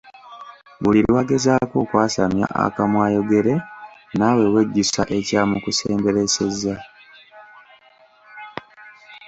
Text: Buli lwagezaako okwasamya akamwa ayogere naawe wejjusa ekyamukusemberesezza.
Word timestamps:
Buli 0.81 0.99
lwagezaako 1.07 1.75
okwasamya 1.83 2.45
akamwa 2.65 3.01
ayogere 3.07 3.53
naawe 4.17 4.45
wejjusa 4.53 5.01
ekyamukusemberesezza. 5.17 6.75